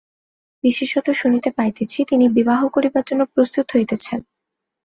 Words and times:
বিশেষত 0.63 1.07
শুনিতে 1.11 1.49
পাইতেছি, 1.51 1.99
তিনি 2.05 2.25
বিবাহ 2.29 2.61
করিবার 2.67 3.03
জন্য 3.07 3.21
প্রস্তুত 3.25 3.67
হইতেছেন। 3.75 4.19